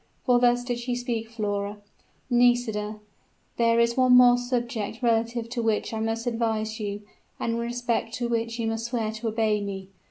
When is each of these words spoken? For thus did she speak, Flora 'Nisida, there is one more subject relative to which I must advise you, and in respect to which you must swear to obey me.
For 0.25 0.39
thus 0.39 0.63
did 0.63 0.79
she 0.79 0.95
speak, 0.95 1.29
Flora 1.29 1.77
'Nisida, 2.27 2.99
there 3.57 3.79
is 3.79 3.95
one 3.95 4.17
more 4.17 4.35
subject 4.35 5.03
relative 5.03 5.47
to 5.49 5.61
which 5.61 5.93
I 5.93 5.99
must 5.99 6.25
advise 6.25 6.79
you, 6.79 7.03
and 7.39 7.53
in 7.53 7.59
respect 7.59 8.11
to 8.15 8.27
which 8.27 8.57
you 8.57 8.65
must 8.65 8.85
swear 8.85 9.11
to 9.11 9.27
obey 9.27 9.61
me. 9.61 9.89